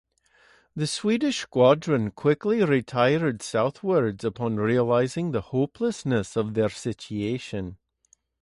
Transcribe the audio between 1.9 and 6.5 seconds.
quickly retired southwards upon realizing the hopelessness